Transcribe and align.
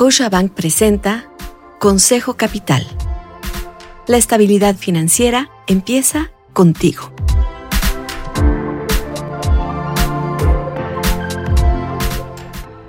Scotiabank 0.00 0.54
presenta 0.54 1.30
Consejo 1.78 2.32
Capital. 2.32 2.86
La 4.06 4.16
estabilidad 4.16 4.74
financiera 4.74 5.50
empieza 5.66 6.32
contigo. 6.54 7.12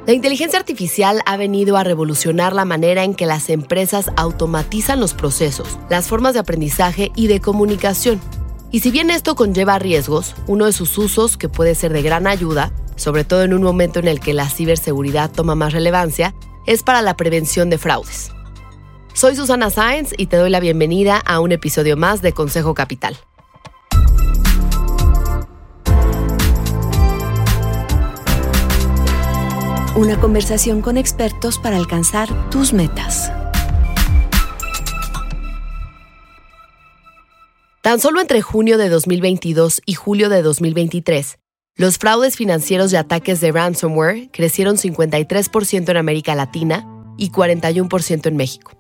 La 0.08 0.14
inteligencia 0.14 0.58
artificial 0.58 1.22
ha 1.26 1.36
venido 1.36 1.76
a 1.76 1.84
revolucionar 1.84 2.54
la 2.54 2.64
manera 2.64 3.04
en 3.04 3.14
que 3.14 3.26
las 3.26 3.50
empresas 3.50 4.10
automatizan 4.16 5.02
los 5.02 5.14
procesos, 5.14 5.80
las 5.90 6.08
formas 6.08 6.34
de 6.34 6.40
aprendizaje 6.40 7.12
y 7.18 7.28
de 7.28 7.42
comunicación. 7.42 8.22
Y 8.72 8.80
si 8.80 8.90
bien 8.90 9.10
esto 9.10 9.36
conlleva 9.36 9.80
riesgos, 9.80 10.34
uno 10.48 10.66
de 10.66 10.72
sus 10.72 10.98
usos 10.98 11.36
que 11.36 11.50
puede 11.50 11.76
ser 11.76 11.92
de 11.92 12.04
gran 12.04 12.26
ayuda, 12.26 12.72
sobre 12.96 13.26
todo 13.26 13.44
en 13.44 13.54
un 13.54 13.64
momento 13.64 14.00
en 14.00 14.08
el 14.08 14.22
que 14.22 14.34
la 14.34 14.48
ciberseguridad 14.48 15.30
toma 15.30 15.56
más 15.56 15.74
relevancia, 15.74 16.34
es 16.66 16.84
para 16.84 17.02
la 17.02 17.16
prevención 17.16 17.70
de 17.70 17.78
fraudes. 17.78 18.32
Soy 19.14 19.36
Susana 19.36 19.70
Sáenz 19.70 20.14
y 20.18 20.28
te 20.28 20.38
doy 20.38 20.50
la 20.50 20.60
bienvenida 20.60 21.18
a 21.18 21.40
un 21.40 21.52
episodio 21.52 21.98
más 21.98 22.22
de 22.22 22.34
Consejo 22.34 22.74
Capital. 22.74 23.18
Una 29.96 30.20
conversación 30.20 30.82
con 30.82 30.98
expertos 30.98 31.60
para 31.60 31.76
alcanzar 31.76 32.50
tus 32.50 32.72
metas. 32.72 33.32
Tan 37.82 38.00
solo 38.00 38.22
entre 38.22 38.42
junio 38.42 38.78
de 38.78 38.88
2022 38.88 39.82
y 39.86 39.96
julio 39.96 40.30
de 40.30 40.44
2023, 40.44 41.40
los 41.78 41.98
fraudes 41.98 42.36
financieros 42.36 42.92
y 42.92 42.98
ataques 42.98 43.40
de 43.40 43.52
ransomware 43.52 44.30
crecieron 44.32 44.76
53% 44.76 45.90
en 45.90 45.98
América 45.98 46.36
Latina 46.36 46.86
y 47.18 47.32
41% 47.32 48.28
en 48.28 48.36
México. 48.36 48.74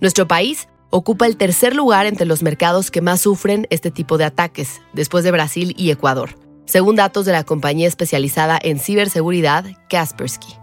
Nuestro 0.00 0.26
país 0.26 0.68
ocupa 0.90 1.26
el 1.26 1.36
tercer 1.36 1.76
lugar 1.76 2.06
entre 2.06 2.26
los 2.26 2.42
mercados 2.42 2.90
que 2.90 3.00
más 3.00 3.20
sufren 3.20 3.66
este 3.70 3.92
tipo 3.92 4.18
de 4.18 4.24
ataques, 4.24 4.80
después 4.92 5.22
de 5.22 5.30
Brasil 5.30 5.72
y 5.78 5.90
Ecuador, 5.90 6.36
según 6.64 6.96
datos 6.96 7.26
de 7.26 7.32
la 7.32 7.44
compañía 7.44 7.86
especializada 7.86 8.58
en 8.60 8.80
ciberseguridad 8.80 9.66
Kaspersky. 9.88 10.54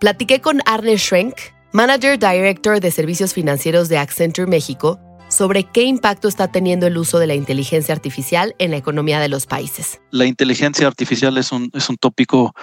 Platiqué 0.00 0.40
con 0.40 0.62
Arne 0.64 0.96
Schrenk, 0.96 1.34
Manager 1.72 2.18
Director 2.18 2.80
de 2.80 2.90
Servicios 2.90 3.34
Financieros 3.34 3.90
de 3.90 3.98
Accenture 3.98 4.48
México, 4.48 4.98
sobre 5.36 5.64
qué 5.64 5.82
impacto 5.82 6.28
está 6.28 6.50
teniendo 6.50 6.86
el 6.86 6.96
uso 6.96 7.18
de 7.18 7.26
la 7.26 7.34
inteligencia 7.34 7.94
artificial 7.94 8.54
en 8.58 8.70
la 8.70 8.78
economía 8.78 9.20
de 9.20 9.28
los 9.28 9.46
países. 9.46 10.00
La 10.10 10.24
inteligencia 10.24 10.86
artificial 10.86 11.36
es 11.36 11.52
un, 11.52 11.70
es 11.74 11.90
un 11.90 11.96
tópico 11.96 12.54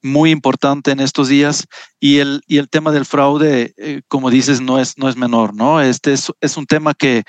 muy 0.00 0.30
importante 0.30 0.90
en 0.90 1.00
estos 1.00 1.28
días 1.28 1.66
y 2.00 2.18
el, 2.18 2.40
y 2.46 2.56
el 2.56 2.70
tema 2.70 2.90
del 2.90 3.04
fraude, 3.04 3.74
eh, 3.76 4.00
como 4.08 4.30
dices, 4.30 4.62
no 4.62 4.78
es, 4.78 4.96
no 4.96 5.10
es 5.10 5.16
menor, 5.16 5.54
¿no? 5.54 5.80
Este 5.82 6.14
es, 6.14 6.32
es 6.40 6.56
un 6.56 6.64
tema 6.64 6.94
que, 6.94 7.22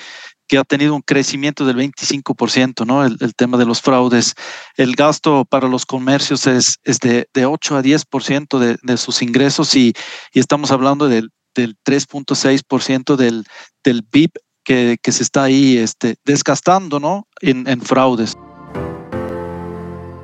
que 0.47 0.57
ha 0.57 0.63
tenido 0.63 0.95
un 0.95 1.01
crecimiento 1.01 1.65
del 1.65 1.75
25%, 1.75 2.85
¿no? 2.85 3.05
El, 3.05 3.35
tema 3.35 3.57
de 3.57 3.65
los 3.65 3.81
fraudes. 3.81 4.35
El 4.77 4.95
gasto 4.95 5.43
para 5.45 5.67
los 5.67 5.85
comercios 5.85 6.47
es, 6.47 6.77
es 6.83 6.99
de, 6.99 7.27
de 7.33 7.45
8 7.45 7.77
a 7.77 7.83
10% 7.83 8.57
de, 8.57 8.77
de 8.81 8.97
sus 8.97 9.21
ingresos 9.21 9.75
y, 9.75 9.93
y 10.33 10.39
estamos 10.39 10.71
hablando 10.71 11.09
del, 11.09 11.29
del 11.53 11.75
3.6% 11.85 13.15
del, 13.17 13.45
del 13.83 14.03
PIB 14.03 14.31
que, 14.63 14.97
se 15.03 15.23
está 15.23 15.43
ahí 15.43 15.77
este, 15.77 16.15
desgastando 16.25 16.99
¿no? 16.99 17.27
en, 17.41 17.67
en 17.67 17.81
fraudes. 17.81 18.35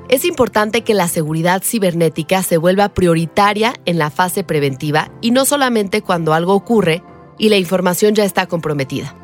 Es 0.09 0.25
importante 0.25 0.81
que 0.81 0.95
la 0.95 1.07
seguridad 1.07 1.61
cibernética 1.63 2.41
se 2.41 2.57
vuelva 2.57 2.89
prioritaria 2.89 3.73
en 3.85 3.99
la 3.99 4.09
fase 4.09 4.43
preventiva 4.43 5.11
y 5.21 5.29
no 5.31 5.45
solamente 5.45 6.01
cuando 6.01 6.33
algo 6.33 6.55
ocurre 6.55 7.03
y 7.37 7.49
la 7.49 7.57
información 7.57 8.15
ya 8.15 8.25
está 8.25 8.47
comprometida. 8.47 9.15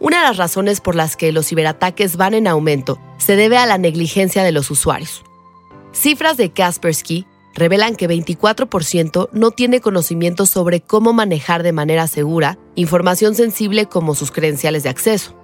Una 0.00 0.18
de 0.18 0.24
las 0.24 0.36
razones 0.36 0.82
por 0.82 0.94
las 0.94 1.16
que 1.16 1.32
los 1.32 1.48
ciberataques 1.48 2.18
van 2.18 2.34
en 2.34 2.46
aumento 2.46 2.98
se 3.16 3.36
debe 3.36 3.56
a 3.56 3.64
la 3.64 3.78
negligencia 3.78 4.42
de 4.42 4.52
los 4.52 4.70
usuarios. 4.70 5.22
Cifras 5.92 6.36
de 6.36 6.50
Kaspersky 6.50 7.26
revelan 7.54 7.96
que 7.96 8.08
24% 8.08 9.28
no 9.32 9.50
tiene 9.50 9.80
conocimiento 9.80 10.46
sobre 10.46 10.80
cómo 10.80 11.12
manejar 11.12 11.62
de 11.62 11.72
manera 11.72 12.06
segura 12.06 12.58
información 12.74 13.34
sensible 13.34 13.86
como 13.86 14.14
sus 14.14 14.30
credenciales 14.30 14.82
de 14.82 14.88
acceso, 14.88 15.36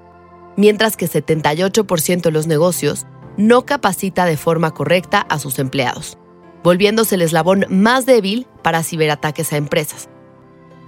mientras 0.56 0.96
que 0.96 1.06
78% 1.06 2.22
de 2.22 2.30
los 2.30 2.46
negocios 2.46 3.06
no 3.36 3.64
capacita 3.64 4.24
de 4.24 4.36
forma 4.36 4.72
correcta 4.72 5.20
a 5.20 5.38
sus 5.38 5.58
empleados, 5.58 6.18
volviéndose 6.62 7.14
el 7.14 7.22
eslabón 7.22 7.64
más 7.70 8.06
débil 8.06 8.46
para 8.62 8.82
ciberataques 8.82 9.52
a 9.52 9.56
empresas. 9.56 10.08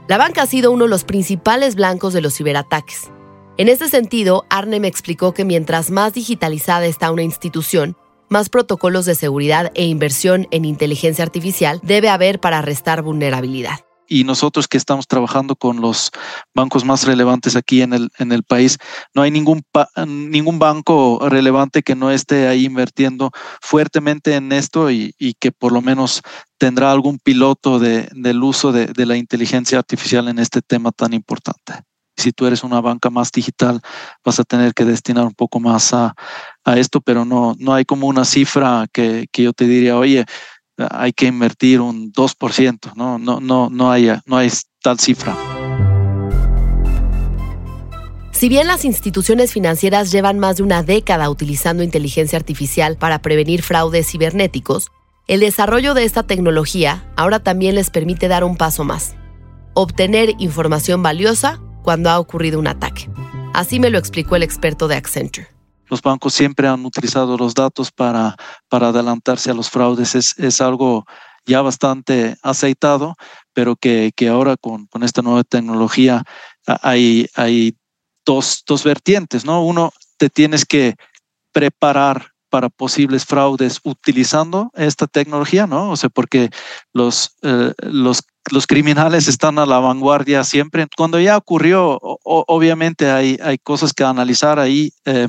La 0.08 0.18
banca 0.18 0.42
ha 0.42 0.46
sido 0.46 0.72
uno 0.72 0.84
de 0.84 0.90
los 0.90 1.04
principales 1.04 1.76
blancos 1.76 2.12
de 2.12 2.20
los 2.20 2.36
ciberataques. 2.36 3.10
En 3.56 3.68
este 3.68 3.88
sentido, 3.88 4.44
Arne 4.50 4.80
me 4.80 4.88
explicó 4.88 5.32
que 5.32 5.44
mientras 5.44 5.90
más 5.90 6.12
digitalizada 6.14 6.86
está 6.86 7.12
una 7.12 7.22
institución, 7.22 7.96
más 8.32 8.48
protocolos 8.48 9.04
de 9.04 9.14
seguridad 9.14 9.70
e 9.74 9.84
inversión 9.84 10.48
en 10.50 10.64
inteligencia 10.64 11.22
artificial 11.22 11.80
debe 11.84 12.08
haber 12.08 12.40
para 12.40 12.62
restar 12.62 13.02
vulnerabilidad. 13.02 13.80
Y 14.08 14.24
nosotros 14.24 14.68
que 14.68 14.78
estamos 14.78 15.06
trabajando 15.06 15.54
con 15.54 15.80
los 15.80 16.10
bancos 16.54 16.84
más 16.84 17.06
relevantes 17.06 17.56
aquí 17.56 17.82
en 17.82 17.92
el, 17.92 18.10
en 18.18 18.32
el 18.32 18.42
país, 18.42 18.78
no 19.14 19.22
hay 19.22 19.30
ningún, 19.30 19.62
ningún 20.06 20.58
banco 20.58 21.20
relevante 21.28 21.82
que 21.82 21.94
no 21.94 22.10
esté 22.10 22.48
ahí 22.48 22.64
invirtiendo 22.64 23.30
fuertemente 23.60 24.34
en 24.34 24.50
esto 24.52 24.90
y, 24.90 25.14
y 25.18 25.34
que 25.34 25.52
por 25.52 25.72
lo 25.72 25.80
menos 25.80 26.22
tendrá 26.58 26.90
algún 26.90 27.18
piloto 27.18 27.78
de, 27.78 28.08
del 28.12 28.42
uso 28.42 28.72
de, 28.72 28.86
de 28.86 29.06
la 29.06 29.16
inteligencia 29.16 29.78
artificial 29.78 30.28
en 30.28 30.38
este 30.38 30.62
tema 30.62 30.90
tan 30.90 31.12
importante 31.12 31.84
si 32.22 32.32
tú 32.32 32.46
eres 32.46 32.64
una 32.64 32.80
banca 32.80 33.10
más 33.10 33.30
digital, 33.32 33.80
vas 34.24 34.40
a 34.40 34.44
tener 34.44 34.72
que 34.74 34.84
destinar 34.84 35.24
un 35.24 35.34
poco 35.34 35.60
más 35.60 35.92
a, 35.92 36.14
a 36.64 36.78
esto, 36.78 37.00
pero 37.00 37.24
no, 37.24 37.54
no 37.58 37.74
hay 37.74 37.84
como 37.84 38.06
una 38.06 38.24
cifra 38.24 38.86
que, 38.92 39.26
que, 39.32 39.42
yo 39.44 39.52
te 39.52 39.66
diría, 39.66 39.98
oye, 39.98 40.24
hay 40.90 41.12
que 41.12 41.26
invertir 41.26 41.80
un 41.80 42.12
2%, 42.12 42.94
no, 42.94 43.18
no, 43.18 43.40
no, 43.40 43.68
no, 43.70 43.90
hay, 43.90 44.10
no 44.26 44.36
hay 44.36 44.50
tal 44.82 44.98
cifra. 44.98 45.36
Si 48.32 48.48
bien 48.48 48.66
las 48.66 48.84
instituciones 48.84 49.52
financieras 49.52 50.10
llevan 50.10 50.38
más 50.38 50.56
de 50.56 50.64
una 50.64 50.82
década 50.82 51.30
utilizando 51.30 51.84
inteligencia 51.84 52.38
artificial 52.38 52.96
para 52.96 53.20
prevenir 53.20 53.62
fraudes 53.62 54.10
cibernéticos, 54.10 54.90
el 55.28 55.40
desarrollo 55.40 55.94
de 55.94 56.04
esta 56.04 56.24
tecnología 56.24 57.04
ahora 57.16 57.38
también 57.38 57.76
les 57.76 57.90
permite 57.90 58.26
dar 58.26 58.42
un 58.42 58.56
paso 58.56 58.82
más, 58.82 59.14
obtener 59.74 60.34
información 60.38 61.02
valiosa 61.04 61.60
cuando 61.82 62.10
ha 62.10 62.18
ocurrido 62.18 62.58
un 62.58 62.66
ataque. 62.66 63.08
Así 63.54 63.78
me 63.80 63.90
lo 63.90 63.98
explicó 63.98 64.36
el 64.36 64.42
experto 64.42 64.88
de 64.88 64.96
Accenture. 64.96 65.48
Los 65.88 66.00
bancos 66.00 66.32
siempre 66.32 66.68
han 66.68 66.86
utilizado 66.86 67.36
los 67.36 67.54
datos 67.54 67.92
para, 67.92 68.36
para 68.68 68.88
adelantarse 68.88 69.50
a 69.50 69.54
los 69.54 69.68
fraudes. 69.68 70.14
Es, 70.14 70.38
es 70.38 70.60
algo 70.60 71.04
ya 71.44 71.60
bastante 71.60 72.36
aceitado, 72.42 73.14
pero 73.52 73.76
que, 73.76 74.12
que 74.16 74.28
ahora 74.28 74.56
con, 74.56 74.86
con, 74.86 75.02
esta 75.02 75.22
nueva 75.22 75.44
tecnología 75.44 76.24
hay, 76.66 77.26
hay 77.34 77.76
dos, 78.24 78.62
dos 78.66 78.84
vertientes, 78.84 79.44
¿no? 79.44 79.64
Uno, 79.64 79.92
te 80.16 80.30
tienes 80.30 80.64
que 80.64 80.94
preparar 81.52 82.31
para 82.52 82.68
posibles 82.68 83.24
fraudes 83.24 83.80
utilizando 83.82 84.70
esta 84.74 85.06
tecnología, 85.06 85.66
¿no? 85.66 85.90
O 85.90 85.96
sea, 85.96 86.10
porque 86.10 86.50
los, 86.92 87.34
eh, 87.40 87.72
los, 87.78 88.24
los 88.50 88.66
criminales 88.66 89.26
están 89.26 89.58
a 89.58 89.64
la 89.64 89.78
vanguardia 89.78 90.44
siempre. 90.44 90.86
Cuando 90.94 91.18
ya 91.18 91.38
ocurrió, 91.38 91.98
o, 92.02 92.44
obviamente 92.46 93.10
hay, 93.10 93.38
hay 93.42 93.56
cosas 93.56 93.94
que 93.94 94.04
analizar 94.04 94.58
ahí. 94.58 94.92
Eh, 95.06 95.28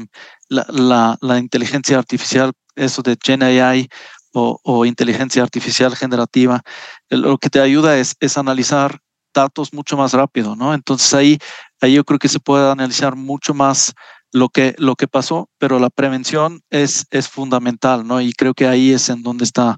la, 0.50 0.65
la, 0.68 1.18
la, 1.21 1.39
inteligencia 1.39 1.98
artificial, 1.98 2.51
eso 2.75 3.01
de 3.01 3.18
Gen 3.24 3.42
AI 3.42 3.88
o, 4.33 4.59
o, 4.62 4.86
inteligencia 4.86 5.44
artificial 5.44 5.95
generativa, 5.95 6.62
lo 7.09 7.38
que 7.38 7.50
te 7.50 7.62
ayuda 7.62 7.98
es, 7.98 8.15
es 8.19 8.38
analizar 8.38 9.00
datos 9.33 9.74
mucho 9.74 9.95
más 9.95 10.12
rápido, 10.12 10.57
¿no? 10.57 10.74
Entonces 10.74 11.13
ahí, 11.13 11.39
ahí 11.80 11.94
yo 11.94 12.03
creo 12.03 12.19
que 12.19 12.27
se 12.27 12.42
puede 12.42 12.69
analizar 12.69 13.15
mucho 13.15 13.53
más 13.53 13.94
lo 14.33 14.50
que, 14.50 14.75
lo 14.77 14.95
que 14.95 15.07
pasó, 15.07 15.50
pero 15.59 15.80
la 15.80 15.89
prevención 15.89 16.62
es, 16.69 17.06
es 17.12 17.30
fundamental, 17.30 18.06
¿no? 18.06 18.19
Y 18.19 18.33
creo 18.33 18.53
que 18.53 18.68
ahí 18.68 18.91
es 18.91 19.07
en 19.09 19.24
donde 19.24 19.45
está 19.45 19.77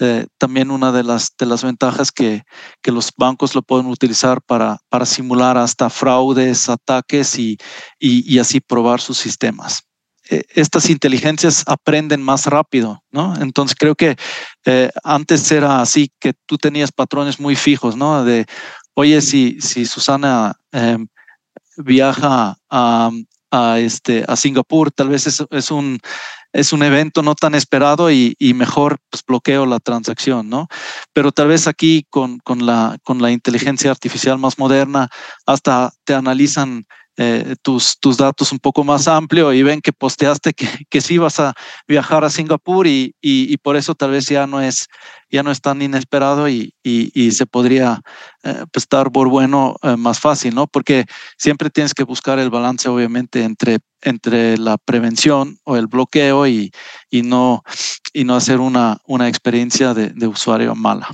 eh, 0.00 0.26
también 0.38 0.70
una 0.70 0.92
de 0.92 1.04
las, 1.04 1.34
de 1.38 1.46
las 1.46 1.62
ventajas 1.64 2.12
que, 2.12 2.42
que 2.82 2.92
los 2.92 3.10
bancos 3.16 3.54
lo 3.54 3.62
pueden 3.62 3.86
utilizar 3.86 4.42
para, 4.42 4.78
para 4.88 5.06
simular 5.06 5.56
hasta 5.56 5.88
fraudes, 5.88 6.68
ataques 6.68 7.38
y, 7.38 7.56
y, 7.98 8.34
y 8.34 8.38
así 8.38 8.60
probar 8.60 9.00
sus 9.00 9.18
sistemas 9.18 9.84
eh, 10.30 10.44
estas 10.54 10.88
inteligencias 10.88 11.64
aprenden 11.66 12.22
más 12.22 12.46
rápido, 12.46 13.02
¿no? 13.10 13.34
Entonces 13.40 13.76
creo 13.78 13.94
que 13.94 14.16
eh, 14.64 14.90
antes 15.02 15.50
era 15.50 15.80
así, 15.80 16.12
que 16.20 16.32
tú 16.46 16.58
tenías 16.58 16.92
patrones 16.92 17.40
muy 17.40 17.56
fijos, 17.56 17.96
¿no? 17.96 18.24
De, 18.24 18.46
oye, 18.94 19.20
si, 19.20 19.60
si 19.60 19.84
Susana 19.84 20.56
eh, 20.72 20.98
viaja 21.76 22.56
a, 22.70 23.10
a, 23.52 23.78
este, 23.78 24.24
a 24.26 24.34
Singapur, 24.34 24.90
tal 24.90 25.10
vez 25.10 25.26
es, 25.26 25.44
es, 25.50 25.70
un, 25.70 26.00
es 26.52 26.72
un 26.72 26.82
evento 26.82 27.22
no 27.22 27.34
tan 27.34 27.54
esperado 27.54 28.10
y, 28.10 28.34
y, 28.38 28.54
mejor 28.54 28.98
pues, 29.10 29.22
bloqueo 29.24 29.66
la 29.66 29.78
transacción, 29.78 30.48
¿no? 30.48 30.68
Pero 31.12 31.32
tal 31.32 31.48
vez 31.48 31.68
aquí 31.68 32.06
con, 32.08 32.38
con, 32.38 32.64
la, 32.64 32.96
con 33.04 33.20
la 33.20 33.30
inteligencia 33.30 33.90
artificial 33.90 34.38
más 34.38 34.58
moderna, 34.58 35.10
hasta 35.44 35.92
te 36.04 36.14
analizan 36.14 36.86
eh, 37.18 37.56
tus, 37.60 37.98
tus 37.98 38.16
datos 38.16 38.52
un 38.52 38.58
poco 38.58 38.84
más 38.84 39.06
amplio 39.06 39.52
y 39.52 39.62
ven 39.62 39.80
que 39.82 39.92
posteaste 39.92 40.54
que, 40.54 40.66
que 40.88 41.00
sí 41.00 41.18
vas 41.18 41.38
a 41.40 41.52
viajar 41.86 42.24
a 42.24 42.30
Singapur 42.30 42.86
y, 42.86 43.14
y, 43.20 43.56
por 43.58 43.76
eso 43.76 43.94
tal 43.94 44.12
vez 44.12 44.26
ya 44.26 44.46
no 44.46 44.60
es, 44.60 44.88
ya 45.30 45.42
no 45.42 45.50
es 45.50 45.60
tan 45.60 45.82
inesperado 45.82 46.48
y, 46.48 46.74
y 46.82 47.32
se 47.32 47.46
podría 47.46 48.00
eh, 48.44 48.64
pues, 48.72 48.84
estar 48.84 49.12
por 49.12 49.28
bueno 49.28 49.76
eh, 49.82 49.96
más 49.96 50.18
fácil, 50.18 50.54
¿no? 50.54 50.66
Porque 50.66 51.04
siempre 51.36 51.70
tienes 51.70 51.94
que 51.94 52.02
buscar 52.02 52.38
el 52.38 52.50
balance, 52.50 52.88
obviamente, 52.88 53.44
entre, 53.44 53.78
entre 54.00 54.58
la 54.58 54.78
prevención 54.78 55.58
o 55.64 55.76
el 55.76 55.86
bloqueo 55.86 56.46
y, 56.46 56.72
no, 57.10 57.62
y 58.12 58.24
no 58.24 58.34
hacer 58.34 58.58
una, 58.58 58.98
una 59.06 59.28
experiencia 59.28 59.94
de 59.94 60.26
usuario 60.26 60.74
mala. 60.74 61.08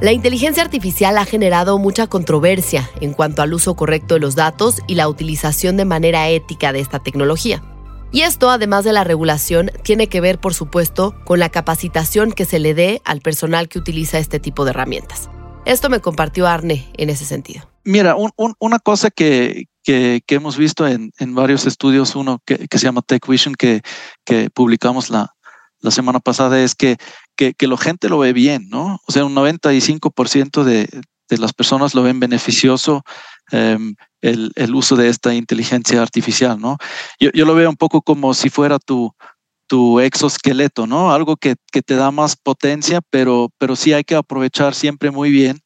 La 0.00 0.12
inteligencia 0.12 0.62
artificial 0.62 1.18
ha 1.18 1.26
generado 1.26 1.78
mucha 1.78 2.06
controversia 2.06 2.88
en 3.02 3.12
cuanto 3.12 3.42
al 3.42 3.52
uso 3.52 3.76
correcto 3.76 4.14
de 4.14 4.20
los 4.20 4.34
datos 4.34 4.76
y 4.86 4.94
la 4.94 5.06
utilización 5.06 5.76
de 5.76 5.84
manera 5.84 6.26
ética 6.30 6.72
de 6.72 6.80
esta 6.80 7.00
tecnología. 7.00 7.62
Y 8.10 8.22
esto, 8.22 8.48
además 8.48 8.84
de 8.84 8.94
la 8.94 9.04
regulación, 9.04 9.70
tiene 9.82 10.06
que 10.06 10.22
ver, 10.22 10.38
por 10.40 10.54
supuesto, 10.54 11.14
con 11.26 11.38
la 11.38 11.50
capacitación 11.50 12.32
que 12.32 12.46
se 12.46 12.58
le 12.58 12.72
dé 12.72 13.02
al 13.04 13.20
personal 13.20 13.68
que 13.68 13.78
utiliza 13.78 14.18
este 14.18 14.40
tipo 14.40 14.64
de 14.64 14.70
herramientas. 14.70 15.28
Esto 15.66 15.90
me 15.90 16.00
compartió 16.00 16.46
Arne 16.46 16.90
en 16.96 17.10
ese 17.10 17.26
sentido. 17.26 17.70
Mira, 17.84 18.16
una 18.16 18.78
cosa 18.78 19.10
que, 19.10 19.66
hemos 19.86 20.56
visto 20.56 20.88
en, 20.88 21.12
varios 21.34 21.66
estudios, 21.66 22.16
uno 22.16 22.40
que, 22.46 22.66
se 22.70 22.78
llama 22.78 23.02
Tech 23.02 23.26
Vision, 23.28 23.54
que, 23.54 23.82
que 24.24 24.48
publicamos 24.48 25.10
la 25.10 25.90
semana 25.90 26.20
pasada 26.20 26.58
es 26.62 26.74
que, 26.74 26.96
que, 27.40 27.66
la 27.66 27.76
gente 27.78 28.08
lo 28.08 28.18
ve 28.18 28.32
bien, 28.32 28.68
¿no? 28.68 29.00
O 29.06 29.12
sea, 29.12 29.24
un 29.24 29.34
95% 29.34 30.62
de, 30.62 30.88
de 31.28 31.38
las 31.38 31.52
personas 31.52 31.94
lo 31.94 32.02
ven 32.02 32.20
beneficioso 32.20 33.02
um, 33.52 33.94
el, 34.20 34.52
el, 34.54 34.74
uso 34.74 34.96
de 34.96 35.08
esta 35.08 35.34
inteligencia 35.34 36.02
artificial, 36.02 36.60
¿no? 36.60 36.76
Yo, 37.18 37.30
yo, 37.32 37.46
lo 37.46 37.54
veo 37.54 37.70
un 37.70 37.76
poco 37.76 38.02
como 38.02 38.34
si 38.34 38.50
fuera 38.50 38.78
tu, 38.78 39.14
tu 39.66 40.00
exoesqueleto, 40.00 40.86
¿no? 40.86 41.12
Algo 41.12 41.36
que, 41.36 41.56
que, 41.72 41.80
te 41.80 41.94
da 41.94 42.10
más 42.10 42.36
potencia, 42.36 43.00
pero, 43.08 43.48
pero 43.56 43.74
sí 43.74 43.94
hay 43.94 44.04
que 44.04 44.16
aprovechar 44.16 44.74
siempre 44.74 45.10
muy 45.10 45.30
bien 45.30 45.60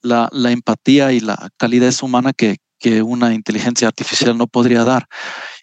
la, 0.00 0.30
la 0.32 0.50
empatía 0.52 1.12
y 1.12 1.20
la 1.20 1.50
calidez 1.58 2.02
humana 2.02 2.32
que, 2.32 2.56
que 2.78 3.02
una 3.02 3.34
inteligencia 3.34 3.88
artificial 3.88 4.38
no 4.38 4.46
podría 4.46 4.84
dar. 4.84 5.06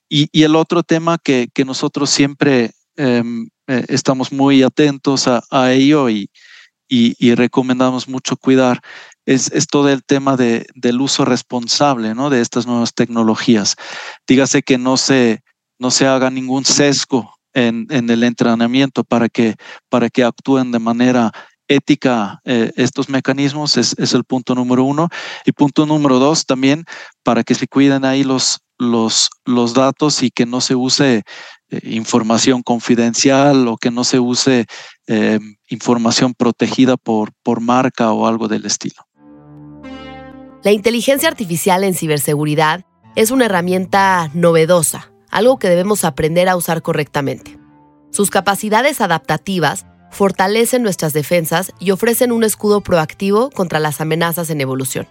Y, 0.07 0.27
y 0.31 0.43
el 0.43 0.55
otro 0.55 0.83
tema 0.83 1.17
que, 1.17 1.47
que 1.51 1.65
nosotros 1.65 2.11
siempre 2.11 2.71
eh, 2.97 3.23
estamos 3.87 4.31
muy 4.31 4.63
atentos 4.63 5.27
a, 5.27 5.73
ello 5.73 6.09
y, 6.09 6.29
y, 6.87 7.15
y, 7.17 7.35
recomendamos 7.35 8.07
mucho 8.07 8.37
cuidar 8.37 8.81
es, 9.25 9.51
es 9.51 9.67
todo 9.67 9.89
el 9.89 10.03
tema 10.03 10.37
de, 10.37 10.67
del 10.75 11.01
uso 11.01 11.25
responsable 11.25 12.13
¿no? 12.13 12.29
de 12.29 12.41
estas 12.41 12.67
nuevas 12.67 12.93
tecnologías. 12.93 13.75
Dígase 14.27 14.61
que 14.61 14.77
no 14.77 14.97
se, 14.97 15.41
no 15.79 15.91
se 15.91 16.07
haga 16.07 16.29
ningún 16.29 16.65
sesgo 16.65 17.35
en, 17.53 17.87
en 17.89 18.09
el 18.09 18.23
entrenamiento 18.23 19.03
para 19.03 19.29
que, 19.29 19.55
para 19.89 20.09
que 20.09 20.23
actúen 20.23 20.71
de 20.71 20.79
manera 20.79 21.31
ética 21.67 22.41
eh, 22.45 22.71
estos 22.75 23.09
mecanismos 23.09 23.77
es, 23.77 23.95
es, 23.97 24.13
el 24.13 24.23
punto 24.23 24.55
número 24.55 24.83
uno. 24.83 25.09
Y 25.45 25.51
punto 25.51 25.85
número 25.85 26.19
dos 26.19 26.45
también 26.45 26.85
para 27.23 27.43
que 27.43 27.55
se 27.55 27.67
cuiden 27.67 28.05
ahí 28.05 28.23
los, 28.23 28.59
los, 28.77 29.29
los 29.45 29.73
datos 29.73 30.23
y 30.23 30.31
que 30.31 30.45
no 30.45 30.61
se 30.61 30.75
use 30.75 31.23
eh, 31.69 31.79
información 31.83 32.61
confidencial 32.61 33.67
o 33.67 33.77
que 33.77 33.91
no 33.91 34.03
se 34.03 34.19
use 34.19 34.65
eh, 35.07 35.39
información 35.69 36.33
protegida 36.33 36.97
por, 36.97 37.31
por 37.43 37.61
marca 37.61 38.11
o 38.11 38.27
algo 38.27 38.47
del 38.47 38.65
estilo. 38.65 39.05
La 40.63 40.71
inteligencia 40.71 41.29
artificial 41.29 41.83
en 41.83 41.93
ciberseguridad 41.93 42.85
es 43.15 43.31
una 43.31 43.45
herramienta 43.45 44.29
novedosa, 44.33 45.11
algo 45.29 45.59
que 45.59 45.69
debemos 45.69 46.03
aprender 46.03 46.49
a 46.49 46.55
usar 46.55 46.81
correctamente. 46.81 47.59
Sus 48.11 48.29
capacidades 48.29 48.99
adaptativas 49.01 49.85
fortalecen 50.15 50.81
nuestras 50.81 51.11
defensas 51.11 51.73
y 51.77 51.91
ofrecen 51.91 52.31
un 52.31 52.45
escudo 52.45 52.81
proactivo 52.81 53.49
contra 53.51 53.79
las 53.79 53.99
amenazas 53.99 54.49
en 54.49 54.61
evolución. 54.61 55.07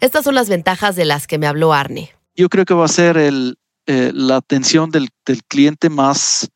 Estas 0.00 0.24
son 0.24 0.36
las 0.36 0.48
ventajas 0.48 0.94
de 0.94 1.04
las 1.04 1.26
que 1.26 1.36
me 1.36 1.48
habló 1.48 1.72
Arne. 1.72 2.12
Yo 2.36 2.48
creo 2.48 2.64
que 2.64 2.74
va 2.74 2.84
a 2.84 2.88
ser 2.88 3.16
el, 3.16 3.58
eh, 3.86 4.12
la 4.14 4.36
atención 4.36 4.90
del, 4.90 5.10
cliente 5.48 5.90
más, 5.90 6.48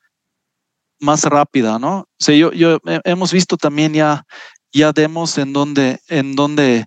más 1.01 1.25
rápida, 1.25 1.81
¿no? 1.81 2.01
O 2.01 2.07
sea, 2.19 2.37
yo, 2.37 2.53
yo 2.53 2.79
eh, 2.87 3.01
hemos 3.05 3.33
visto 3.33 3.57
también 3.57 3.93
ya, 3.93 4.25
ya 4.73 4.93
demos 4.93 5.37
en 5.39 5.53
donde, 5.53 5.99
en 6.07 6.37
donde, 6.37 6.87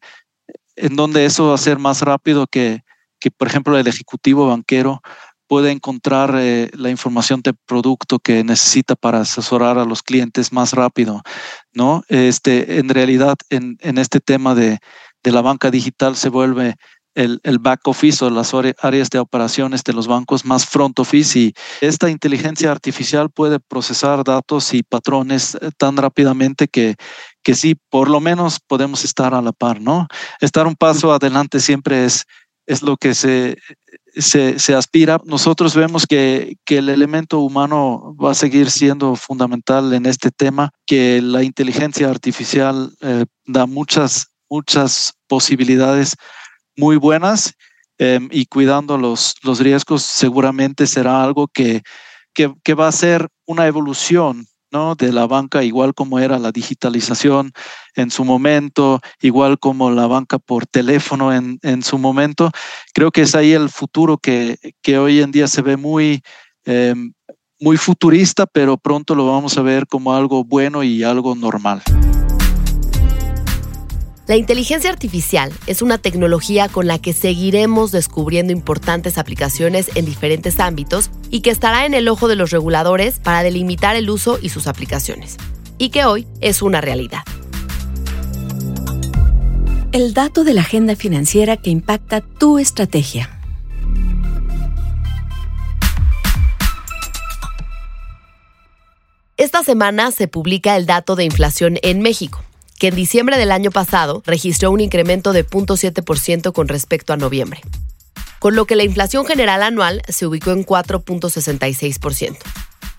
en 0.78 0.96
donde 0.96 1.26
eso 1.26 1.50
va 1.50 1.56
a 1.56 1.58
ser 1.58 1.80
más 1.80 2.02
rápido 2.02 2.48
que, 2.48 2.82
que 3.20 3.30
por 3.30 3.50
ejemplo, 3.50 3.78
el 3.78 3.88
ejecutivo 3.88 4.48
banquero 4.48 5.02
puede 5.48 5.72
encontrar 5.72 6.36
eh, 6.38 6.70
la 6.74 6.90
información 6.90 7.42
de 7.42 7.54
producto 7.54 8.20
que 8.20 8.44
necesita 8.44 8.96
para 8.96 9.22
asesorar 9.22 9.78
a 9.78 9.86
los 9.86 10.04
clientes 10.04 10.52
más 10.52 10.74
rápido, 10.74 11.22
¿no? 11.74 12.04
Este, 12.08 12.80
en 12.80 12.90
realidad, 12.90 13.38
en, 13.50 13.78
en 13.82 13.98
este 13.98 14.20
tema 14.20 14.56
de, 14.56 14.80
de 15.24 15.32
la 15.32 15.42
banca 15.42 15.72
digital 15.72 16.16
se 16.16 16.30
vuelve 16.30 16.76
el, 17.16 17.40
el, 17.44 17.60
back 17.60 17.88
office 17.88 18.26
o 18.26 18.30
las 18.30 18.54
áreas 18.80 19.10
de 19.10 19.20
operaciones 19.20 19.84
de 19.84 19.94
los 19.94 20.08
bancos 20.08 20.46
más 20.46 20.66
front 20.66 21.00
office 21.00 21.38
y 21.38 21.54
esta 21.82 22.10
inteligencia 22.10 22.72
artificial 22.72 23.30
puede 23.30 23.60
procesar 23.60 24.24
datos 24.24 24.74
y 24.74 24.84
patrones 24.84 25.56
eh, 25.56 25.70
tan 25.78 25.98
rápidamente 25.98 26.68
que, 26.68 26.96
que 27.44 27.54
sí, 27.54 27.76
por 27.90 28.10
lo 28.10 28.20
menos 28.20 28.60
podemos 28.60 29.04
estar 29.04 29.34
a 29.34 29.42
la 29.42 29.52
par, 29.52 29.80
¿no? 29.80 30.08
Estar 30.42 30.66
un 30.66 30.76
paso 30.76 31.14
adelante 31.14 31.60
siempre 31.60 32.06
es, 32.06 32.26
es 32.66 32.82
lo 32.82 32.98
que 32.98 33.14
se, 33.14 33.58
se, 34.16 34.76
aspira. 34.76 35.20
Nosotros 35.26 35.76
vemos 35.76 36.06
que, 36.06 36.58
que 36.66 36.78
el 36.78 36.90
elemento 36.90 37.40
humano 37.40 38.16
va 38.22 38.32
a 38.32 38.36
seguir 38.36 38.70
siendo 38.70 39.16
fundamental 39.16 39.94
en 39.94 40.06
este 40.06 40.32
tema, 40.32 40.72
que 40.86 41.22
la 41.22 41.44
inteligencia 41.44 42.10
artificial 42.10 42.96
eh, 43.02 43.26
da 43.46 43.66
muchas, 43.66 44.28
muchas 44.50 45.14
posibilidades 45.28 46.16
muy 46.76 46.98
buenas 46.98 47.54
eh, 48.00 48.20
y 48.32 48.46
cuidando 48.46 48.98
los, 48.98 49.36
los 49.44 49.60
riesgos 49.60 50.04
seguramente 50.04 50.88
será 50.88 51.24
algo 51.24 51.48
que, 51.48 51.82
que, 52.34 52.74
va 52.74 52.88
a 52.88 52.92
ser 52.92 53.28
una 53.46 53.68
evolución 53.68 54.46
¿no? 54.74 54.96
de 54.96 55.14
la 55.14 55.28
banca, 55.28 55.64
igual 55.64 55.94
como 55.94 56.20
era 56.20 56.40
la 56.40 56.52
digitalización 56.52 57.54
en 57.96 58.10
su 58.10 58.26
momento, 58.26 59.00
igual 59.22 59.60
como 59.60 59.92
la 59.92 60.08
banca 60.08 60.40
por 60.40 60.66
teléfono 60.66 61.32
en, 61.32 61.60
en 61.62 61.84
su 61.84 61.98
momento. 61.98 62.52
Creo 62.94 63.12
que 63.12 63.22
es 63.22 63.36
ahí 63.36 63.54
el 63.54 63.70
futuro 63.70 64.18
que, 64.18 64.58
que 64.82 64.98
hoy 64.98 65.22
en 65.22 65.32
día 65.32 65.48
se 65.48 65.62
ve 65.62 65.78
muy, 65.78 66.22
eh, 66.66 66.96
muy 67.60 67.78
futurista, 67.78 68.48
pero 68.48 68.78
pronto 68.78 69.16
lo 69.16 69.28
vamos 69.28 69.58
a 69.58 69.62
ver 69.62 69.86
como 69.88 70.14
algo 70.14 70.44
bueno 70.44 70.84
y 70.84 71.04
algo 71.04 71.36
normal. 71.36 71.84
La 74.26 74.38
inteligencia 74.38 74.90
artificial 74.90 75.52
es 75.68 75.82
una 75.82 75.98
tecnología 75.98 76.70
con 76.70 76.88
la 76.88 76.98
que 76.98 77.12
seguiremos 77.12 77.92
descubriendo 77.92 78.54
importantes 78.54 79.18
aplicaciones 79.18 79.92
en 79.96 80.06
diferentes 80.06 80.62
ámbitos 80.62 81.12
y 81.30 81.42
que 81.42 81.50
estará 81.50 81.86
en 81.86 81.94
el 81.94 82.08
ojo 82.08 82.30
de 82.30 82.38
los 82.38 82.52
reguladores 82.52 83.20
para 83.20 83.44
delimitar 83.44 83.98
el 83.98 84.10
uso 84.10 84.40
y 84.42 84.48
sus 84.48 84.68
aplicaciones. 84.68 85.36
Y 85.78 85.90
que 85.90 86.06
hoy 86.06 86.26
es 86.40 86.62
una 86.62 86.80
realidad. 86.80 87.24
El 89.92 90.14
dato 90.14 90.46
de 90.46 90.54
la 90.54 90.62
agenda 90.62 90.96
financiera 90.96 91.58
que 91.58 91.70
impacta 91.70 92.22
tu 92.22 92.60
estrategia. 92.60 93.30
Esta 99.36 99.66
semana 99.66 100.12
se 100.12 100.30
publica 100.30 100.78
el 100.78 100.86
dato 100.86 101.18
de 101.18 101.26
inflación 101.26 101.78
en 101.82 102.00
México 102.00 102.42
que 102.84 102.90
en 102.90 102.96
diciembre 102.96 103.38
del 103.38 103.54
año 103.54 103.72
pasado 103.72 104.22
registró 104.26 104.70
un 104.70 104.82
incremento 104.82 105.32
de 105.32 105.48
0.7% 105.48 106.52
con 106.52 106.68
respecto 106.68 107.14
a 107.14 107.16
noviembre, 107.16 107.62
con 108.40 108.58
lo 108.58 108.66
que 108.66 108.76
la 108.76 108.84
inflación 108.84 109.26
general 109.26 109.64
anual 109.64 110.02
se 110.10 110.28
ubicó 110.28 110.52
en 110.52 110.66
4.66%. 110.66 112.40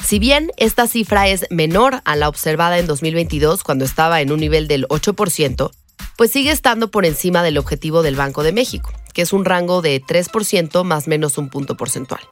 Si 0.02 0.18
bien 0.18 0.50
esta 0.56 0.86
cifra 0.86 1.28
es 1.28 1.44
menor 1.50 2.00
a 2.06 2.16
la 2.16 2.30
observada 2.30 2.78
en 2.78 2.86
2022 2.86 3.62
cuando 3.62 3.84
estaba 3.84 4.22
en 4.22 4.32
un 4.32 4.40
nivel 4.40 4.68
del 4.68 4.88
8%, 4.88 5.70
pues 6.16 6.30
sigue 6.30 6.50
estando 6.50 6.90
por 6.90 7.04
encima 7.04 7.42
del 7.42 7.58
objetivo 7.58 8.02
del 8.02 8.16
Banco 8.16 8.42
de 8.42 8.52
México, 8.52 8.90
que 9.12 9.20
es 9.20 9.34
un 9.34 9.44
rango 9.44 9.82
de 9.82 10.00
3% 10.00 10.82
más 10.82 11.08
menos 11.08 11.36
un 11.36 11.50
punto 11.50 11.76
porcentual. 11.76 12.22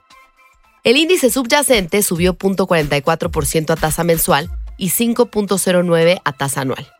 El 0.84 0.96
índice 0.96 1.28
subyacente 1.28 2.02
subió 2.02 2.34
0.44% 2.34 3.72
a 3.72 3.76
tasa 3.76 4.04
mensual 4.04 4.50
y 4.78 4.88
5.09 4.88 6.22
a 6.24 6.32
tasa 6.32 6.62
anual 6.62 6.90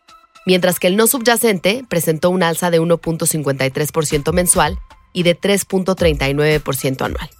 mientras 0.46 0.78
que 0.78 0.86
el 0.86 0.96
no 0.96 1.06
subyacente 1.06 1.84
presentó 1.88 2.30
un 2.30 2.42
alza 2.42 2.70
de 2.70 2.80
1.53% 2.80 4.32
mensual 4.32 4.78
y 5.12 5.22
de 5.22 5.38
3.39% 5.38 7.04
anual. 7.04 7.30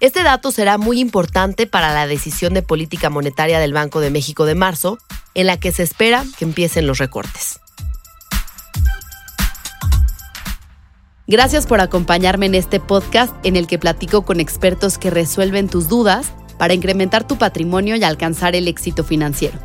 Este 0.00 0.22
dato 0.22 0.52
será 0.52 0.78
muy 0.78 1.00
importante 1.00 1.66
para 1.66 1.92
la 1.92 2.06
decisión 2.06 2.54
de 2.54 2.62
política 2.62 3.10
monetaria 3.10 3.58
del 3.58 3.72
Banco 3.72 4.00
de 4.00 4.10
México 4.10 4.44
de 4.44 4.54
marzo, 4.54 4.98
en 5.34 5.46
la 5.46 5.58
que 5.58 5.72
se 5.72 5.82
espera 5.82 6.24
que 6.38 6.44
empiecen 6.44 6.86
los 6.86 6.98
recortes. 6.98 7.58
Gracias 11.26 11.66
por 11.66 11.80
acompañarme 11.80 12.46
en 12.46 12.54
este 12.54 12.80
podcast 12.80 13.34
en 13.44 13.56
el 13.56 13.66
que 13.66 13.78
platico 13.78 14.22
con 14.22 14.40
expertos 14.40 14.96
que 14.96 15.10
resuelven 15.10 15.68
tus 15.68 15.88
dudas 15.88 16.32
para 16.58 16.74
incrementar 16.74 17.26
tu 17.26 17.36
patrimonio 17.36 17.96
y 17.96 18.04
alcanzar 18.04 18.56
el 18.56 18.66
éxito 18.66 19.04
financiero. 19.04 19.58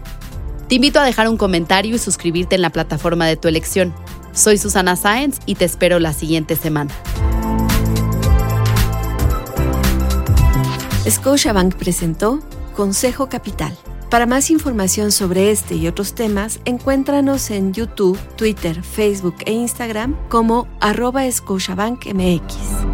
Te 0.68 0.76
invito 0.76 1.00
a 1.00 1.06
dejar 1.06 1.30
un 1.30 1.38
comentario 1.38 1.96
y 1.96 2.00
suscribirte 2.00 2.56
en 2.56 2.62
la 2.62 2.70
plataforma 2.70 3.28
de 3.28 3.36
tu 3.36 3.48
elección. 3.48 3.94
Soy 4.32 4.58
Susana 4.58 4.96
Sáenz 4.96 5.40
y 5.46 5.56
te 5.56 5.66
espero 5.66 6.00
la 6.00 6.14
siguiente 6.14 6.56
semana. 6.56 6.94
Scotiabank 11.08 11.76
presentó 11.76 12.40
Consejo 12.76 13.28
Capital. 13.28 13.78
Para 14.10 14.26
más 14.26 14.52
información 14.52 15.12
sobre 15.12 15.52
este 15.52 15.76
y 15.76 15.88
otros 15.88 16.14
temas, 16.14 16.60
encuéntranos 16.66 17.50
en 17.50 17.74
YouTube, 17.74 18.18
Twitter, 18.36 18.84
Facebook 18.84 19.36
e 19.46 19.54
Instagram 19.54 20.16
como 20.30 20.68
arroba 20.80 21.24
MX. 21.24 22.93